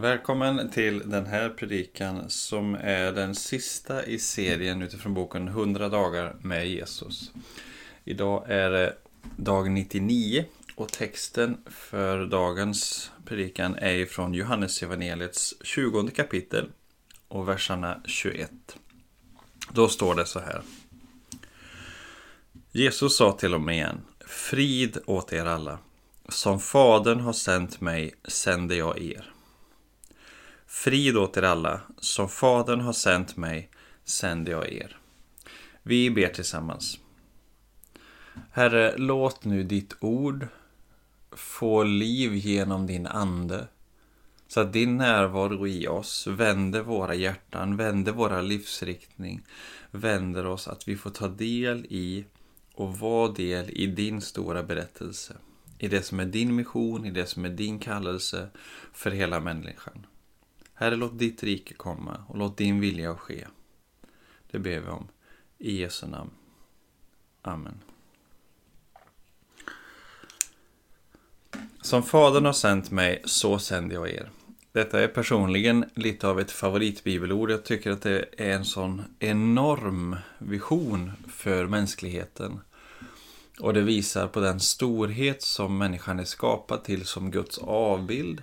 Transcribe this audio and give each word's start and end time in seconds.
Välkommen 0.00 0.70
till 0.70 1.10
den 1.10 1.26
här 1.26 1.48
predikan 1.48 2.30
som 2.30 2.74
är 2.74 3.12
den 3.12 3.34
sista 3.34 4.06
i 4.06 4.18
serien 4.18 4.82
utifrån 4.82 5.14
boken 5.14 5.48
100 5.48 5.88
dagar 5.88 6.36
med 6.42 6.68
Jesus. 6.68 7.32
Idag 8.04 8.44
är 8.48 8.70
det 8.70 8.96
dag 9.36 9.70
99 9.70 10.44
och 10.74 10.88
texten 10.92 11.56
för 11.66 12.26
dagens 12.26 13.10
predikan 13.24 13.74
är 13.74 14.06
från 14.06 14.34
Johannes 14.34 14.82
evangeliets 14.82 15.54
20 15.62 16.10
kapitel 16.10 16.68
och 17.28 17.48
verserna 17.48 18.00
21. 18.04 18.50
Då 19.72 19.88
står 19.88 20.14
det 20.14 20.26
så 20.26 20.40
här. 20.40 20.62
Jesus 22.72 23.16
sa 23.16 23.32
till 23.32 23.50
dem 23.50 23.70
igen, 23.70 24.00
frid 24.26 24.98
åt 25.06 25.32
er 25.32 25.46
alla. 25.46 25.78
Som 26.28 26.60
Fadern 26.60 27.20
har 27.20 27.32
sänt 27.32 27.80
mig 27.80 28.14
sänder 28.24 28.76
jag 28.76 28.98
er. 28.98 29.32
Frid 30.70 31.16
åt 31.16 31.36
er 31.36 31.42
alla, 31.42 31.80
som 31.98 32.28
Fadern 32.28 32.80
har 32.80 32.92
sänt 32.92 33.36
mig 33.36 33.70
sänder 34.04 34.52
jag 34.52 34.72
er. 34.72 34.98
Vi 35.82 36.10
ber 36.10 36.28
tillsammans. 36.28 36.98
Herre, 38.50 38.94
låt 38.98 39.44
nu 39.44 39.62
ditt 39.62 39.94
ord 40.00 40.46
få 41.30 41.82
liv 41.82 42.34
genom 42.34 42.86
din 42.86 43.06
ande. 43.06 43.68
Så 44.48 44.60
att 44.60 44.72
din 44.72 44.96
närvaro 44.96 45.66
i 45.66 45.88
oss 45.88 46.26
vänder 46.26 46.82
våra 46.82 47.14
hjärtan, 47.14 47.76
vänder 47.76 48.12
våra 48.12 48.40
livsriktning, 48.40 49.42
vänder 49.90 50.46
oss 50.46 50.68
att 50.68 50.88
vi 50.88 50.96
får 50.96 51.10
ta 51.10 51.28
del 51.28 51.86
i 51.90 52.24
och 52.74 52.98
vara 52.98 53.32
del 53.32 53.70
i 53.70 53.86
din 53.86 54.20
stora 54.20 54.62
berättelse. 54.62 55.36
I 55.78 55.88
det 55.88 56.02
som 56.02 56.20
är 56.20 56.24
din 56.24 56.56
mission, 56.56 57.06
i 57.06 57.10
det 57.10 57.26
som 57.26 57.44
är 57.44 57.50
din 57.50 57.78
kallelse 57.78 58.48
för 58.92 59.10
hela 59.10 59.40
människan. 59.40 60.06
Herre, 60.80 60.96
låt 60.96 61.18
ditt 61.18 61.42
rike 61.42 61.74
komma 61.74 62.24
och 62.28 62.38
låt 62.38 62.56
din 62.56 62.80
vilja 62.80 63.16
ske. 63.16 63.46
Det 64.50 64.58
ber 64.58 64.80
vi 64.80 64.88
om. 64.88 65.08
I 65.58 65.80
Jesu 65.80 66.06
namn. 66.06 66.30
Amen. 67.42 67.80
Som 71.82 72.02
Fadern 72.02 72.44
har 72.44 72.52
sänt 72.52 72.90
mig, 72.90 73.22
så 73.24 73.58
sänder 73.58 73.94
jag 73.94 74.10
er. 74.10 74.30
Detta 74.72 75.00
är 75.00 75.08
personligen 75.08 75.84
lite 75.94 76.28
av 76.28 76.40
ett 76.40 76.50
favoritbibelord. 76.50 77.50
Jag 77.50 77.64
tycker 77.64 77.90
att 77.90 78.02
det 78.02 78.24
är 78.36 78.50
en 78.50 78.64
sån 78.64 79.02
enorm 79.18 80.16
vision 80.38 81.12
för 81.28 81.66
mänskligheten. 81.66 82.60
Och 83.60 83.74
det 83.74 83.82
visar 83.82 84.28
på 84.28 84.40
den 84.40 84.60
storhet 84.60 85.42
som 85.42 85.78
människan 85.78 86.20
är 86.20 86.24
skapad 86.24 86.84
till 86.84 87.06
som 87.06 87.30
Guds 87.30 87.58
avbild 87.58 88.42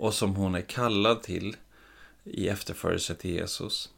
och 0.00 0.14
som 0.14 0.36
hon 0.36 0.54
är 0.54 0.60
kallad 0.60 1.22
till 1.22 1.56
i 2.24 2.48
efterföljelse 2.48 3.14
till 3.14 3.30
Jesus. 3.30 3.90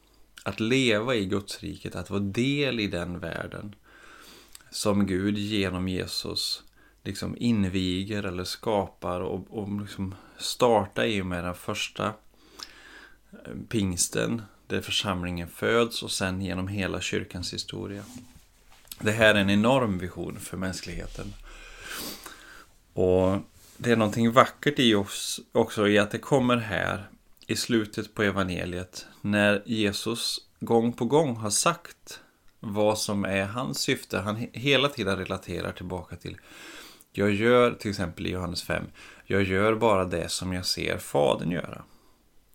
Att 0.43 0.61
leva 0.61 1.15
i 1.15 1.25
Guds 1.25 1.61
riket, 1.61 1.97
att 1.97 2.11
vara 2.11 2.21
del 2.21 2.81
i 2.81 2.87
den 2.87 3.19
världen 3.19 3.75
som 4.71 5.07
Gud 5.07 5.39
genom 5.39 5.89
Jesus 5.89 6.63
liksom 7.05 7.37
inviger 7.39 8.23
eller 8.23 8.45
skapar 8.45 9.21
och, 9.21 9.47
och 9.51 9.81
liksom 9.81 10.15
startar 10.39 11.05
i 11.05 11.23
och 11.23 11.27
med 11.27 11.45
den 11.45 11.55
första 11.55 12.07
eh, 13.33 13.55
pingsten 13.69 14.43
där 14.67 14.81
församlingen 14.81 15.49
föds 15.49 16.03
och 16.03 16.11
sen 16.11 16.43
genom 16.43 16.69
hela 16.69 17.01
kyrkans 17.01 17.55
historia. 17.55 18.03
Det 18.99 19.13
här 19.13 19.35
är 19.35 19.41
en 19.41 19.51
enorm 19.51 19.99
vision 19.99 20.39
för 20.41 20.57
mänskligheten. 20.57 21.35
Och 22.93 23.39
det 23.83 23.93
är 23.93 23.97
någonting 23.97 24.33
vackert 24.33 24.79
i 24.79 24.95
oss 24.95 25.41
också 25.53 25.89
i 25.89 25.99
att 25.99 26.11
det 26.11 26.19
kommer 26.19 26.57
här 26.57 27.09
i 27.47 27.57
slutet 27.57 28.15
på 28.15 28.23
evangeliet 28.23 29.07
när 29.21 29.63
Jesus 29.67 30.39
gång 30.61 30.93
på 30.93 31.05
gång 31.05 31.37
har 31.37 31.51
sagt 31.51 32.21
vad 32.61 32.99
som 32.99 33.25
är 33.25 33.45
hans 33.45 33.79
syfte. 33.79 34.19
Han 34.19 34.47
hela 34.53 34.89
tiden 34.89 35.17
relaterar 35.17 35.73
tillbaka 35.73 36.17
till 36.17 36.37
jag 37.13 37.33
gör, 37.33 37.73
till 37.73 37.91
exempel 37.91 38.27
i 38.27 38.31
Johannes 38.31 38.63
5, 38.63 38.85
jag 39.25 39.43
gör 39.43 39.75
bara 39.75 40.05
det 40.05 40.29
som 40.29 40.53
jag 40.53 40.67
ser 40.67 40.99
Fadern 40.99 41.51
göra. 41.51 41.83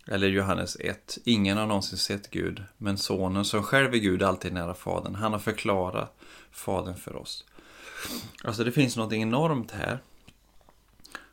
Eller 0.08 0.28
Johannes 0.28 0.78
1, 0.80 1.18
ingen 1.26 1.58
har 1.58 1.66
någonsin 1.66 1.98
sett 1.98 2.32
Gud, 2.32 2.64
men 2.78 2.98
Sonen 2.98 3.46
som 3.46 3.64
själv 3.64 3.94
är 3.94 3.98
Gud 3.98 4.24
alltid 4.24 4.54
nära 4.54 4.74
Fadern, 4.74 5.16
han 5.16 5.32
har 5.32 5.40
förklarat 5.40 6.18
Fadern 6.52 6.96
för 6.96 7.16
oss. 7.16 7.46
Alltså 8.44 8.64
det 8.64 8.72
finns 8.72 8.98
något 8.98 9.14
enormt 9.14 9.72
här. 9.72 10.00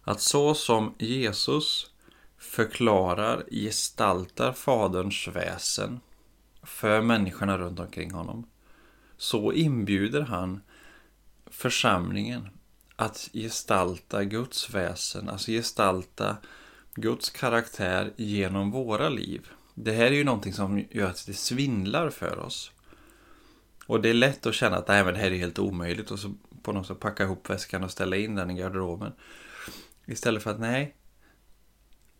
Att 0.04 0.20
så 0.20 0.54
som 0.54 0.94
Jesus 0.98 1.90
förklarar, 2.38 3.44
gestaltar 3.50 4.52
Faderns 4.52 5.28
väsen 5.28 6.00
för 6.62 7.00
människorna 7.00 7.58
runt 7.58 7.80
omkring 7.80 8.10
honom, 8.10 8.46
så 9.16 9.52
inbjuder 9.52 10.20
han 10.20 10.60
församlingen 11.46 12.48
att 12.96 13.30
gestalta 13.32 14.24
Guds 14.24 14.70
väsen, 14.70 15.28
alltså 15.28 15.50
gestalta 15.50 16.36
Guds 16.94 17.30
karaktär 17.30 18.12
genom 18.16 18.70
våra 18.70 19.08
liv. 19.08 19.48
Det 19.74 19.92
här 19.92 20.06
är 20.06 20.10
ju 20.10 20.24
någonting 20.24 20.52
som 20.52 20.84
gör 20.90 21.10
att 21.10 21.26
det 21.26 21.34
svindlar 21.34 22.10
för 22.10 22.38
oss. 22.38 22.72
Och 23.86 24.00
det 24.00 24.08
är 24.08 24.14
lätt 24.14 24.46
att 24.46 24.54
känna 24.54 24.76
att 24.76 24.88
Nej, 24.88 25.04
men 25.04 25.14
det 25.14 25.20
här 25.20 25.30
är 25.30 25.36
helt 25.36 25.58
omöjligt 25.58 26.10
och 26.10 26.18
så 26.18 26.34
på 26.62 26.72
något 26.72 26.86
sätt 26.86 27.00
packa 27.00 27.24
ihop 27.24 27.50
väskan 27.50 27.84
och 27.84 27.90
ställa 27.90 28.16
in 28.16 28.34
den 28.34 28.50
i 28.50 28.54
garderoben. 28.54 29.12
Istället 30.06 30.42
för 30.42 30.50
att 30.50 30.60
nej, 30.60 30.96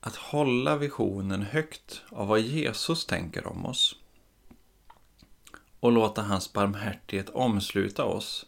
att 0.01 0.17
hålla 0.17 0.77
visionen 0.77 1.43
högt 1.43 2.03
av 2.09 2.29
vad 2.29 2.41
Jesus 2.41 3.07
tänker 3.07 3.47
om 3.47 3.67
oss. 3.67 3.97
Och 5.81 5.93
låta 5.93 6.23
hans 6.23 6.53
barmhärtighet 6.53 7.31
omsluta 7.31 8.05
oss 8.05 8.47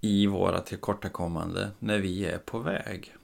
i 0.00 0.26
våra 0.26 0.60
tillkortakommande 0.60 1.70
när 1.78 1.98
vi 1.98 2.24
är 2.24 2.38
på 2.38 2.58
väg. 2.58 3.14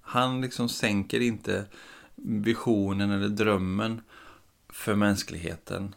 Han 0.00 0.40
liksom 0.40 0.68
sänker 0.68 1.20
inte 1.20 1.66
visionen 2.14 3.10
eller 3.10 3.28
drömmen 3.28 4.02
för 4.68 4.94
mänskligheten 4.94 5.94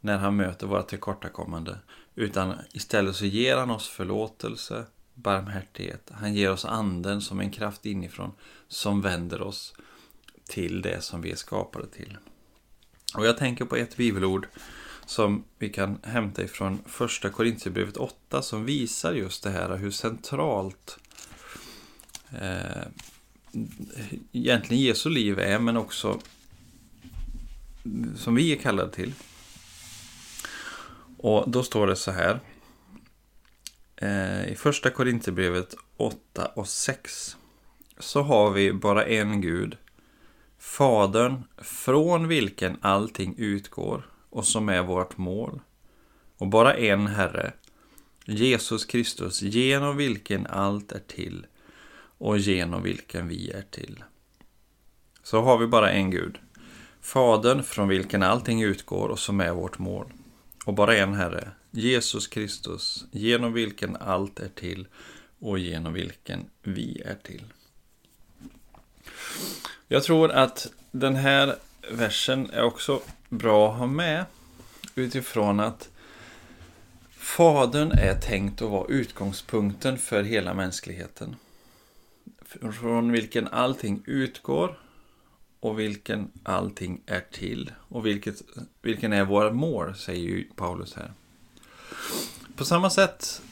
när 0.00 0.18
han 0.18 0.36
möter 0.36 0.66
våra 0.66 0.82
tillkortakommande. 0.82 1.78
Utan 2.14 2.54
istället 2.72 3.16
så 3.16 3.24
ger 3.24 3.56
han 3.56 3.70
oss 3.70 3.88
förlåtelse, 3.88 4.86
barmhärtighet. 5.22 6.10
Han 6.12 6.34
ger 6.34 6.50
oss 6.50 6.64
anden 6.64 7.20
som 7.20 7.40
en 7.40 7.50
kraft 7.50 7.86
inifrån 7.86 8.32
som 8.68 9.00
vänder 9.00 9.42
oss 9.42 9.74
till 10.48 10.82
det 10.82 11.00
som 11.00 11.20
vi 11.20 11.30
är 11.30 11.36
skapade 11.36 11.86
till. 11.86 12.18
Och 13.14 13.26
jag 13.26 13.36
tänker 13.38 13.64
på 13.64 13.76
ett 13.76 13.96
bibelord 13.96 14.48
som 15.06 15.44
vi 15.58 15.68
kan 15.68 15.98
hämta 16.02 16.42
ifrån 16.42 16.78
första 16.86 17.30
Korintierbrevet 17.30 17.96
8 17.96 18.42
som 18.42 18.64
visar 18.64 19.12
just 19.12 19.42
det 19.42 19.50
här 19.50 19.76
hur 19.76 19.90
centralt 19.90 20.98
eh, 22.40 22.82
egentligen 24.32 24.82
Jesu 24.82 25.10
liv 25.10 25.38
är 25.38 25.58
men 25.58 25.76
också 25.76 26.20
som 28.16 28.34
vi 28.34 28.52
är 28.52 28.56
kallade 28.56 28.92
till. 28.92 29.12
Och 31.18 31.50
då 31.50 31.62
står 31.62 31.86
det 31.86 31.96
så 31.96 32.10
här 32.10 32.40
Eh, 34.02 34.48
i 34.52 34.54
första 34.54 34.90
Korinthierbrevet 34.90 35.74
8 35.96 36.46
och 36.46 36.68
6 36.68 37.36
så 37.98 38.22
har 38.22 38.50
vi 38.50 38.72
bara 38.72 39.04
en 39.06 39.40
Gud, 39.40 39.76
Fadern, 40.58 41.42
från 41.58 42.28
vilken 42.28 42.76
allting 42.80 43.34
utgår 43.38 44.06
och 44.30 44.46
som 44.46 44.68
är 44.68 44.82
vårt 44.82 45.18
mål. 45.18 45.60
Och 46.38 46.46
bara 46.46 46.74
en 46.74 47.06
Herre, 47.06 47.52
Jesus 48.24 48.84
Kristus, 48.84 49.42
genom 49.42 49.96
vilken 49.96 50.46
allt 50.46 50.92
är 50.92 51.02
till 51.06 51.46
och 52.18 52.38
genom 52.38 52.82
vilken 52.82 53.28
vi 53.28 53.50
är 53.50 53.64
till. 53.70 54.04
Så 55.22 55.42
har 55.42 55.58
vi 55.58 55.66
bara 55.66 55.90
en 55.90 56.10
Gud, 56.10 56.38
Fadern 57.00 57.62
från 57.62 57.88
vilken 57.88 58.22
allting 58.22 58.62
utgår 58.62 59.08
och 59.08 59.18
som 59.18 59.40
är 59.40 59.52
vårt 59.52 59.78
mål. 59.78 60.12
Och 60.64 60.74
bara 60.74 60.96
en 60.96 61.14
Herre, 61.14 61.50
Jesus 61.70 62.26
Kristus, 62.26 63.04
genom 63.10 63.52
vilken 63.52 63.96
allt 63.96 64.40
är 64.40 64.48
till 64.48 64.86
och 65.38 65.58
genom 65.58 65.92
vilken 65.92 66.50
vi 66.62 67.02
är 67.04 67.14
till. 67.22 67.44
Jag 69.88 70.02
tror 70.02 70.30
att 70.30 70.72
den 70.90 71.16
här 71.16 71.56
versen 71.90 72.50
är 72.50 72.62
också 72.62 73.02
bra 73.28 73.72
att 73.72 73.78
ha 73.78 73.86
med 73.86 74.24
utifrån 74.94 75.60
att 75.60 75.90
Fadern 77.10 77.92
är 77.92 78.14
tänkt 78.14 78.62
att 78.62 78.70
vara 78.70 78.88
utgångspunkten 78.88 79.98
för 79.98 80.22
hela 80.22 80.54
mänskligheten. 80.54 81.36
Från 82.80 83.12
vilken 83.12 83.48
allting 83.48 84.02
utgår 84.06 84.78
och 85.60 85.78
vilken 85.78 86.30
allting 86.42 87.02
är 87.06 87.24
till. 87.32 87.72
Och 87.78 88.06
vilket, 88.06 88.42
vilken 88.82 89.12
är 89.12 89.24
våra 89.24 89.52
mål, 89.52 89.94
säger 89.94 90.28
ju 90.28 90.44
Paulus 90.56 90.94
här. 90.94 91.12
På 92.60 92.66
samma 92.66 92.90
sätt 92.90 93.42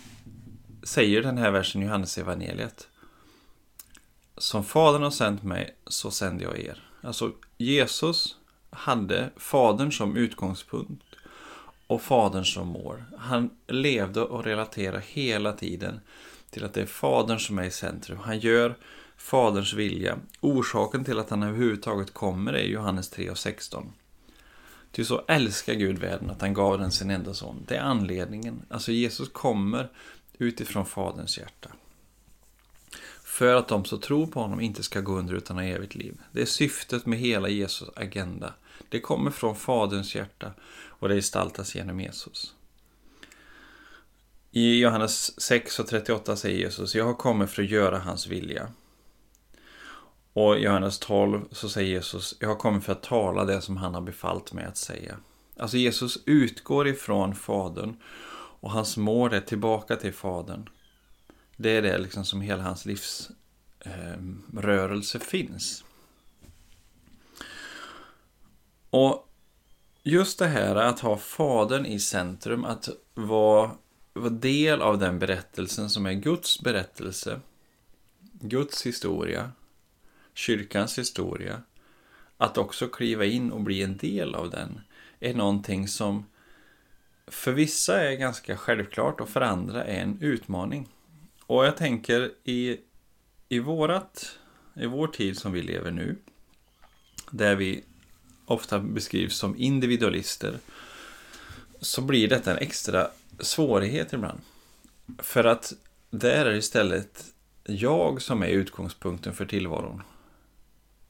säger 0.83 1.23
den 1.23 1.39
här 1.39 1.51
versen 1.51 1.83
i 1.83 1.85
Johannes 1.85 2.19
evangeliet 2.19 2.89
som 4.37 4.65
Fadern 4.65 5.03
har 5.03 5.11
sänt 5.11 5.43
mig, 5.43 5.77
så 5.87 6.11
sänder 6.11 6.45
jag 6.45 6.59
er. 6.59 6.83
Alltså, 7.01 7.33
Jesus 7.59 8.37
hade 8.71 9.31
Fadern 9.37 9.93
som 9.93 10.17
utgångspunkt 10.17 11.05
och 11.87 12.03
Fadern 12.03 12.45
som 12.45 12.69
mål. 12.69 13.05
Han 13.19 13.51
levde 13.67 14.21
och 14.21 14.45
relaterade 14.45 15.03
hela 15.07 15.53
tiden 15.53 16.01
till 16.51 16.65
att 16.65 16.75
det 16.75 16.83
är 16.83 16.87
Fadern 16.87 17.39
som 17.39 17.59
är 17.59 17.65
i 17.65 17.71
centrum. 17.71 18.19
Han 18.19 18.39
gör 18.39 18.77
Faderns 19.17 19.75
vilja. 19.75 20.19
Orsaken 20.41 21.05
till 21.05 21.19
att 21.19 21.31
han 21.31 21.43
överhuvudtaget 21.43 22.15
kommer 22.15 22.53
är 22.53 22.65
Johannes 22.65 23.11
3 23.11 23.31
och 23.31 23.39
16. 23.39 23.93
Ty 24.93 25.05
så 25.05 25.25
älskar 25.29 25.75
Gud 25.75 25.99
världen 25.99 26.31
att 26.31 26.41
han 26.41 26.55
gav 26.55 26.79
den 26.79 26.93
sin 26.93 27.11
enda 27.11 27.35
son. 27.35 27.65
Det 27.69 27.77
är 27.77 27.81
anledningen. 27.81 28.63
Alltså 28.69 28.93
Jesus 28.93 29.29
kommer 29.29 29.89
utifrån 30.39 30.87
Faderns 30.87 31.39
hjärta. 31.39 31.71
För 33.25 33.55
att 33.55 33.69
de 33.69 33.85
som 33.85 34.01
tror 34.01 34.27
på 34.27 34.41
honom 34.41 34.61
inte 34.61 34.83
ska 34.83 35.01
gå 35.01 35.13
under 35.13 35.35
utan 35.35 35.57
ha 35.57 35.65
evigt 35.65 35.95
liv. 35.95 36.21
Det 36.33 36.43
är 36.43 36.47
syftet 36.47 37.07
med 37.07 37.19
hela 37.19 37.49
Jesus 37.49 37.89
agenda. 37.97 38.55
Det 38.89 39.01
kommer 39.01 39.31
från 39.31 39.57
Faderns 39.57 40.15
hjärta 40.15 40.53
och 40.89 41.09
det 41.09 41.15
gestaltas 41.15 41.75
genom 41.75 42.01
Jesus. 42.01 42.55
I 44.51 44.81
Johannes 44.81 45.41
6 45.41 45.79
och 45.79 45.87
38 45.87 46.37
säger 46.37 46.59
Jesus, 46.59 46.95
jag 46.95 47.05
har 47.05 47.15
kommit 47.15 47.51
för 47.51 47.63
att 47.63 47.71
göra 47.71 47.99
hans 47.99 48.27
vilja. 48.27 48.69
Och 50.39 50.59
i 50.59 50.63
Johannes 50.63 50.99
12 50.99 51.41
så 51.53 51.69
säger 51.69 51.89
Jesus, 51.89 52.35
jag 52.41 52.49
har 52.49 52.57
kommit 52.57 52.85
för 52.85 52.93
att 52.93 53.03
tala 53.03 53.45
det 53.45 53.61
som 53.61 53.77
han 53.77 53.95
har 53.95 54.01
befallt 54.01 54.53
mig 54.53 54.65
att 54.65 54.77
säga. 54.77 55.17
Alltså 55.57 55.77
Jesus 55.77 56.19
utgår 56.27 56.89
ifrån 56.89 57.35
Fadern 57.35 57.97
och 58.61 58.71
hans 58.71 58.97
mål 58.97 59.33
är 59.33 59.41
tillbaka 59.41 59.97
till 59.97 60.15
Fadern. 60.15 60.69
Det 61.57 61.71
är 61.71 61.83
det 61.83 61.99
liksom 61.99 62.25
som 62.25 62.41
hela 62.41 62.63
hans 62.63 62.87
livsrörelse 62.87 65.19
eh, 65.19 65.25
finns. 65.25 65.85
Och 68.91 69.29
just 70.03 70.39
det 70.39 70.47
här 70.47 70.77
att 70.77 71.01
ha 71.01 71.17
Fadern 71.17 71.87
i 71.87 72.01
centrum, 72.01 72.65
att 72.65 72.89
vara, 73.15 73.71
vara 74.13 74.31
del 74.31 74.83
av 74.83 74.99
den 74.99 75.19
berättelsen 75.19 75.91
som 75.91 76.07
är 76.07 76.13
Guds 76.13 76.61
berättelse, 76.61 77.41
Guds 78.33 78.87
historia, 78.87 79.53
kyrkans 80.39 80.99
historia, 80.99 81.63
att 82.37 82.59
också 82.59 82.89
kliva 82.89 83.25
in 83.25 83.53
och 83.53 83.61
bli 83.61 83.83
en 83.83 83.97
del 83.97 84.35
av 84.35 84.51
den, 84.51 84.81
är 85.21 85.35
någonting 85.35 85.89
som 85.89 86.27
för 87.27 87.53
vissa 87.53 88.01
är 88.01 88.17
ganska 88.17 88.57
självklart 88.57 89.21
och 89.21 89.29
för 89.29 89.41
andra 89.41 89.85
är 89.85 90.01
en 90.01 90.19
utmaning. 90.21 90.89
Och 91.47 91.67
jag 91.67 91.77
tänker 91.77 92.33
i, 92.45 92.81
i, 93.49 93.59
vårat, 93.59 94.39
i 94.75 94.87
vår 94.87 95.07
tid 95.09 95.39
som 95.39 95.53
vi 95.53 95.63
lever 95.63 95.91
nu, 95.91 96.17
där 97.31 97.57
vi 97.57 97.85
ofta 98.47 98.79
beskrivs 98.79 99.37
som 99.37 99.57
individualister, 99.57 100.59
så 101.81 102.03
blir 102.03 102.29
detta 102.29 102.51
en 102.51 102.59
extra 102.59 103.11
svårighet 103.39 104.13
ibland. 104.13 104.41
För 105.19 105.45
att 105.45 105.73
där 106.11 106.47
är 106.47 106.55
istället 106.55 107.25
jag 107.65 108.23
som 108.23 108.43
är 108.43 108.49
utgångspunkten 108.49 109.35
för 109.35 109.47
tillvaron. 109.47 110.03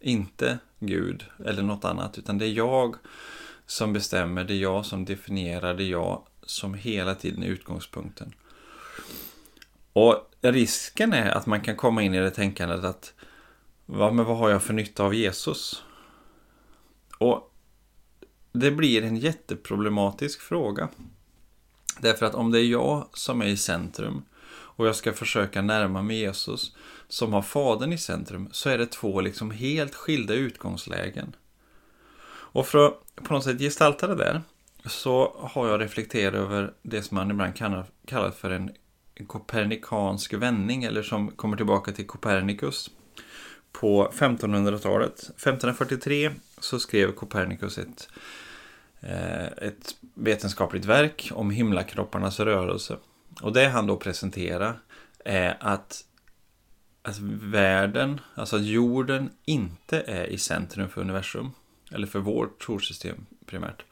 Inte 0.00 0.58
Gud 0.78 1.24
eller 1.46 1.62
något 1.62 1.84
annat, 1.84 2.18
utan 2.18 2.38
det 2.38 2.46
är 2.46 2.52
jag 2.52 2.96
som 3.66 3.92
bestämmer, 3.92 4.44
det 4.44 4.54
är 4.54 4.58
jag 4.58 4.86
som 4.86 5.04
definierar, 5.04 5.74
det 5.74 5.84
är 5.84 5.90
jag 5.90 6.26
som 6.42 6.74
hela 6.74 7.14
tiden 7.14 7.42
är 7.42 7.46
utgångspunkten. 7.46 8.34
Och 9.92 10.30
risken 10.40 11.12
är 11.12 11.30
att 11.30 11.46
man 11.46 11.60
kan 11.60 11.76
komma 11.76 12.02
in 12.02 12.14
i 12.14 12.20
det 12.20 12.30
tänkandet 12.30 12.84
att 12.84 13.14
vad, 13.86 14.14
men 14.14 14.24
vad 14.24 14.36
har 14.36 14.50
jag 14.50 14.62
för 14.62 14.74
nytta 14.74 15.04
av 15.04 15.14
Jesus? 15.14 15.82
Och 17.18 17.54
det 18.52 18.70
blir 18.70 19.02
en 19.02 19.16
jätteproblematisk 19.16 20.40
fråga. 20.40 20.88
Därför 22.00 22.26
att 22.26 22.34
om 22.34 22.50
det 22.50 22.60
är 22.60 22.64
jag 22.64 23.08
som 23.12 23.42
är 23.42 23.46
i 23.46 23.56
centrum 23.56 24.22
och 24.78 24.86
jag 24.86 24.96
ska 24.96 25.12
försöka 25.12 25.62
närma 25.62 26.02
mig 26.02 26.18
Jesus 26.18 26.76
som 27.08 27.32
har 27.32 27.42
Fadern 27.42 27.92
i 27.92 27.98
centrum 27.98 28.48
så 28.52 28.70
är 28.70 28.78
det 28.78 28.86
två 28.86 29.20
liksom 29.20 29.50
helt 29.50 29.94
skilda 29.94 30.34
utgångslägen. 30.34 31.36
Och 32.30 32.66
för 32.66 32.86
att 32.86 32.94
på 33.14 33.34
något 33.34 33.44
sätt 33.44 33.58
gestalta 33.58 34.06
det 34.06 34.14
där 34.14 34.42
så 34.84 35.36
har 35.40 35.68
jag 35.68 35.80
reflekterat 35.80 36.34
över 36.34 36.72
det 36.82 37.02
som 37.02 37.14
man 37.14 37.30
ibland 37.30 37.56
kallar 38.06 38.30
för 38.30 38.50
en 38.50 38.70
kopernikansk 39.26 40.32
vändning 40.32 40.84
eller 40.84 41.02
som 41.02 41.30
kommer 41.30 41.56
tillbaka 41.56 41.92
till 41.92 42.06
Copernicus 42.06 42.90
på 43.72 44.12
1500-talet. 44.14 45.20
1543 45.20 46.30
så 46.58 46.80
skrev 46.80 47.12
Copernicus 47.12 47.78
ett, 47.78 48.08
eh, 49.00 49.46
ett 49.46 49.96
vetenskapligt 50.14 50.84
verk 50.84 51.30
om 51.34 51.50
himlakropparnas 51.50 52.40
rörelse. 52.40 52.96
Och 53.42 53.52
det 53.52 53.68
han 53.68 53.86
då 53.86 53.96
presenterar 53.96 54.80
är 55.24 55.56
att, 55.60 56.04
att 57.02 57.18
världen, 57.40 58.20
alltså 58.34 58.56
att 58.56 58.64
jorden 58.64 59.30
inte 59.44 60.00
är 60.00 60.26
i 60.26 60.38
centrum 60.38 60.88
för 60.88 61.00
universum. 61.00 61.50
Eller 61.90 62.06
för 62.06 62.18
vårt 62.18 62.62
solsystem 62.62 63.26
primärt. 63.46 63.84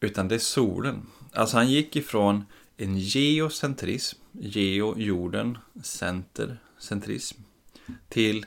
Utan 0.00 0.28
det 0.28 0.34
är 0.34 0.38
solen. 0.38 1.06
Alltså 1.32 1.56
han 1.56 1.70
gick 1.70 1.96
ifrån 1.96 2.44
en 2.76 2.98
geocentrism, 2.98 4.18
geo, 4.32 4.98
jorden, 4.98 5.58
center, 5.82 6.58
centrism, 6.78 7.40
till 8.08 8.46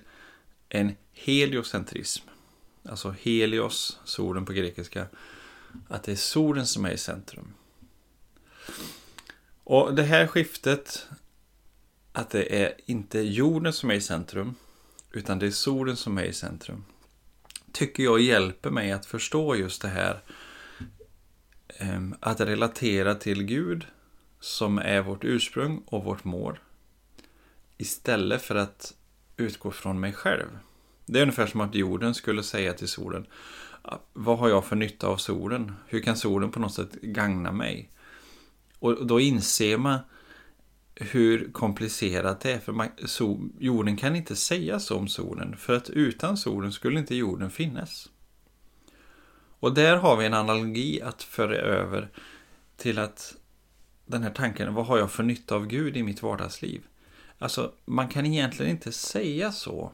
en 0.69 0.95
heliocentrism. 1.13 2.27
Alltså 2.89 3.15
helios, 3.19 3.99
solen 4.05 4.45
på 4.45 4.53
grekiska. 4.53 5.07
Att 5.87 6.03
det 6.03 6.11
är 6.11 6.15
solen 6.15 6.67
som 6.67 6.85
är 6.85 6.91
i 6.91 6.97
centrum. 6.97 7.53
Och 9.65 9.95
det 9.95 10.03
här 10.03 10.27
skiftet, 10.27 11.07
att 12.13 12.29
det 12.29 12.63
är 12.63 12.73
inte 12.85 13.19
jorden 13.19 13.73
som 13.73 13.89
är 13.89 13.95
i 13.95 14.01
centrum, 14.01 14.55
utan 15.11 15.39
det 15.39 15.47
är 15.47 15.51
solen 15.51 15.95
som 15.95 16.17
är 16.17 16.23
i 16.23 16.33
centrum, 16.33 16.85
tycker 17.71 18.03
jag 18.03 18.21
hjälper 18.21 18.69
mig 18.69 18.91
att 18.91 19.05
förstå 19.05 19.55
just 19.55 19.81
det 19.81 19.87
här. 19.87 20.23
Ehm, 21.77 22.15
att 22.19 22.41
relatera 22.41 23.15
till 23.15 23.43
Gud, 23.43 23.85
som 24.39 24.77
är 24.77 25.01
vårt 25.01 25.23
ursprung 25.23 25.83
och 25.85 26.03
vårt 26.03 26.23
mål. 26.23 26.59
Istället 27.77 28.41
för 28.41 28.55
att 28.55 28.93
utgå 29.37 29.71
från 29.71 29.99
mig 29.99 30.13
själv. 30.13 30.59
Det 31.05 31.19
är 31.19 31.21
ungefär 31.21 31.47
som 31.47 31.61
att 31.61 31.75
jorden 31.75 32.13
skulle 32.13 32.43
säga 32.43 32.73
till 32.73 32.87
solen 32.87 33.25
ah, 33.81 33.97
Vad 34.13 34.37
har 34.37 34.49
jag 34.49 34.65
för 34.65 34.75
nytta 34.75 35.07
av 35.07 35.17
solen? 35.17 35.75
Hur 35.87 35.99
kan 35.99 36.17
solen 36.17 36.51
på 36.51 36.59
något 36.59 36.73
sätt 36.73 36.93
gagna 37.01 37.51
mig? 37.51 37.89
Och 38.79 39.07
då 39.07 39.19
inser 39.19 39.77
man 39.77 39.99
hur 40.95 41.51
komplicerat 41.51 42.41
det 42.41 42.51
är. 42.51 42.59
För 42.59 42.73
man, 42.73 42.89
so, 43.05 43.49
jorden 43.59 43.97
kan 43.97 44.15
inte 44.15 44.35
säga 44.35 44.79
så 44.79 44.97
om 44.97 45.07
solen. 45.07 45.57
För 45.57 45.75
att 45.75 45.89
utan 45.89 46.37
solen 46.37 46.71
skulle 46.71 46.99
inte 46.99 47.15
jorden 47.15 47.51
finnas. 47.51 48.09
Och 49.59 49.73
där 49.73 49.97
har 49.97 50.17
vi 50.17 50.25
en 50.25 50.33
analogi 50.33 51.01
att 51.01 51.23
föra 51.23 51.55
över 51.55 52.09
till 52.77 52.99
att 52.99 53.35
den 54.05 54.23
här 54.23 54.31
tanken, 54.31 54.73
vad 54.73 54.85
har 54.85 54.97
jag 54.97 55.11
för 55.11 55.23
nytta 55.23 55.55
av 55.55 55.67
Gud 55.67 55.97
i 55.97 56.03
mitt 56.03 56.21
vardagsliv? 56.21 56.81
Alltså, 57.39 57.73
man 57.85 58.07
kan 58.07 58.25
egentligen 58.25 58.71
inte 58.71 58.91
säga 58.91 59.51
så. 59.51 59.91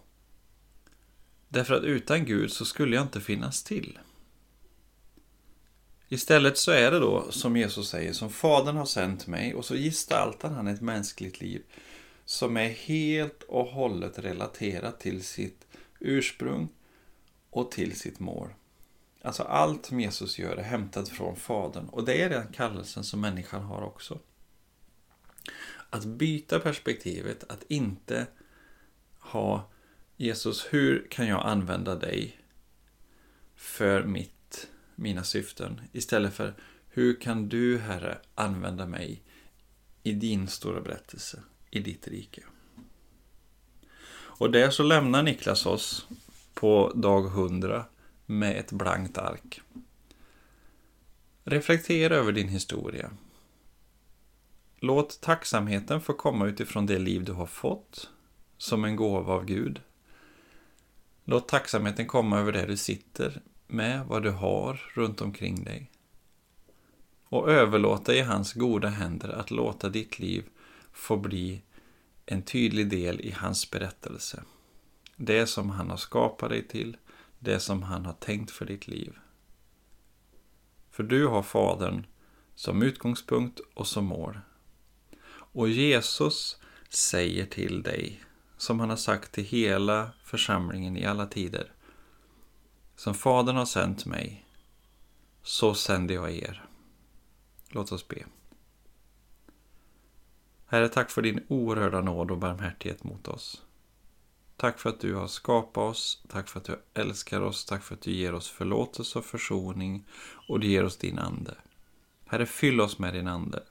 Därför 1.48 1.74
att 1.74 1.84
utan 1.84 2.26
Gud 2.26 2.52
så 2.52 2.66
skulle 2.66 2.96
jag 2.96 3.06
inte 3.06 3.22
finnas 3.22 3.64
till. 3.64 4.00
Istället 6.14 6.58
så 6.58 6.72
är 6.72 6.92
det 6.92 7.00
då, 7.00 7.32
som 7.32 7.58
Jesus 7.58 7.90
säger, 7.90 8.14
som 8.14 8.30
Fadern 8.30 8.76
har 8.76 8.86
sänt 8.86 9.28
mig 9.28 9.56
och 9.56 9.66
så 9.66 9.76
gestaltar 9.76 10.50
han 10.50 10.68
ett 10.68 10.82
mänskligt 10.82 11.42
liv 11.42 11.64
som 12.26 12.58
är 12.58 12.70
helt 12.70 13.44
och 13.44 13.66
hållet 13.66 14.20
relaterat 14.20 15.00
till 15.00 15.24
sitt 15.24 15.68
ursprung 16.00 16.70
och 17.50 17.72
till 17.72 18.00
sitt 18.00 18.20
mål. 18.20 18.50
Alltså 19.22 19.44
allt 19.44 19.86
som 19.86 20.00
Jesus 20.00 20.40
gör 20.40 20.56
är 20.56 20.64
hämtat 20.64 21.10
från 21.10 21.36
Fadern 21.36 21.86
och 21.90 22.06
det 22.06 22.22
är 22.22 22.30
den 22.30 22.48
kallelsen 22.54 23.04
som 23.04 23.22
människan 23.22 23.64
har 23.64 23.82
också. 23.82 24.20
Att 25.90 26.06
byta 26.06 26.60
perspektivet, 26.60 27.52
att 27.52 27.64
inte 27.68 28.28
ha 29.20 29.70
Jesus, 30.18 30.68
hur 30.70 31.08
kan 31.10 31.28
jag 31.28 31.46
använda 31.46 31.96
dig 31.96 32.38
för 33.56 34.04
mitt, 34.04 34.34
mina 34.96 35.24
syften? 35.24 35.82
Istället 35.92 36.34
för 36.34 36.54
hur 36.90 37.20
kan 37.20 37.50
du, 37.50 37.78
Herre, 37.78 38.18
använda 38.36 38.86
mig 38.86 39.24
i 40.04 40.12
din 40.12 40.48
stora 40.48 40.82
berättelse, 40.82 41.44
i 41.70 41.80
ditt 41.80 42.08
rike? 42.08 42.42
Och 44.14 44.52
där 44.52 44.70
så 44.70 44.84
lämnar 44.84 45.24
Niklas 45.24 45.66
oss 45.66 46.08
på 46.54 46.92
dag 46.96 47.26
100 47.26 47.86
med 48.26 48.58
ett 48.58 48.72
blankt 48.72 49.18
ark. 49.18 49.62
Reflektera 51.44 52.16
över 52.16 52.32
din 52.32 52.48
historia. 52.48 53.12
Låt 54.80 55.22
tacksamheten 55.22 56.02
få 56.02 56.14
komma 56.14 56.46
utifrån 56.46 56.86
det 56.86 57.00
liv 57.00 57.24
du 57.24 57.32
har 57.32 57.46
fått, 57.46 58.10
som 58.58 58.86
en 58.86 58.96
gåva 58.96 59.34
av 59.34 59.46
Gud. 59.46 59.82
Låt 61.24 61.48
tacksamheten 61.48 62.08
komma 62.08 62.40
över 62.40 62.52
där 62.52 62.68
du 62.68 62.78
sitter 62.78 63.42
med, 63.72 64.06
vad 64.06 64.24
du 64.24 64.30
har 64.32 64.92
runt 64.94 65.22
omkring 65.22 65.64
dig. 65.64 65.92
Och 67.24 67.52
överlåt 67.52 68.06
dig 68.06 68.18
i 68.18 68.22
hans 68.22 68.54
goda 68.54 68.88
händer 68.88 69.30
att 69.30 69.52
låta 69.52 69.90
ditt 69.90 70.20
liv 70.20 70.46
få 70.92 71.18
bli 71.18 71.62
en 72.26 72.42
tydlig 72.42 72.90
del 72.90 73.22
i 73.22 73.32
hans 73.32 73.72
berättelse. 73.72 74.44
Det 75.16 75.48
som 75.48 75.70
han 75.70 75.90
har 75.90 75.98
skapat 75.98 76.50
dig 76.50 76.68
till, 76.68 76.98
det 77.40 77.60
som 77.60 77.84
han 77.84 78.06
har 78.06 78.14
tänkt 78.14 78.52
för 78.52 78.66
ditt 78.66 78.88
liv. 78.88 79.14
För 80.92 81.04
du 81.04 81.28
har 81.28 81.44
Fadern 81.44 82.06
som 82.56 82.82
utgångspunkt 82.82 83.60
och 83.74 83.88
som 83.88 84.06
mål. 84.06 84.40
Och 85.54 85.70
Jesus 85.70 86.60
säger 86.90 87.46
till 87.46 87.84
dig, 87.84 88.24
som 88.58 88.80
han 88.80 88.90
har 88.90 88.98
sagt 88.98 89.32
till 89.32 89.44
hela 89.44 90.12
församlingen 90.24 90.98
i 90.98 91.06
alla 91.06 91.28
tider. 91.28 91.72
Som 93.02 93.14
Fadern 93.14 93.56
har 93.56 93.66
sänt 93.66 94.06
mig, 94.06 94.46
så 95.44 95.74
sänder 95.74 96.16
jag 96.16 96.32
er. 96.32 96.66
Låt 97.70 97.92
oss 97.92 98.08
be. 98.08 98.26
Herre, 100.66 100.90
tack 100.90 101.12
för 101.12 101.22
din 101.22 101.46
oerhörda 101.48 102.02
nåd 102.02 102.32
och 102.32 102.38
barmhärtighet 102.38 103.04
mot 103.04 103.28
oss. 103.28 103.62
Tack 104.56 104.80
för 104.80 104.90
att 104.90 105.00
du 105.00 105.16
har 105.16 105.28
skapat 105.28 105.84
oss, 105.84 106.24
tack 106.28 106.48
för 106.48 106.60
att 106.60 106.66
du 106.66 106.82
älskar 106.94 107.42
oss, 107.42 107.66
tack 107.66 107.84
för 107.84 107.96
att 107.96 108.02
du 108.02 108.12
ger 108.12 108.34
oss 108.34 108.50
förlåtelse 108.50 109.20
och 109.20 109.26
försoning 109.26 110.08
och 110.48 110.60
du 110.60 110.68
ger 110.68 110.84
oss 110.84 110.98
din 110.98 111.20
ande. 111.20 111.56
Herre, 112.26 112.46
fyll 112.46 112.82
oss 112.82 113.00
med 113.00 113.14
din 113.14 113.28
ande. 113.28 113.64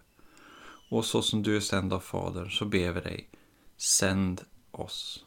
Och 0.90 1.04
så 1.04 1.22
som 1.22 1.42
du 1.42 1.56
är 1.56 1.60
sänd 1.60 1.92
av 1.92 2.00
Fadern 2.00 2.50
så 2.50 2.64
ber 2.64 2.92
vi 2.92 3.00
dig, 3.00 3.30
sänd 3.76 4.44
oss. 4.70 5.24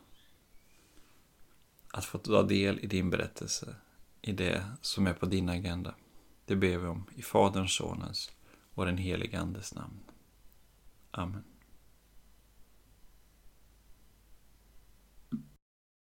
Att 1.91 2.05
få 2.05 2.17
ta 2.17 2.43
del 2.43 2.79
i 2.79 2.87
din 2.87 3.09
berättelse, 3.09 3.75
i 4.23 4.31
det 4.31 4.65
som 4.81 5.07
är 5.07 5.13
på 5.13 5.25
din 5.25 5.49
agenda. 5.49 5.95
Det 6.45 6.55
ber 6.55 6.77
vi 6.77 6.87
om 6.87 7.05
i 7.15 7.21
Faderns, 7.21 7.75
Sonens 7.75 8.31
och 8.73 8.85
den 8.85 8.97
helige 8.97 9.39
Andes 9.39 9.75
namn. 9.75 9.99
Amen. 11.11 11.43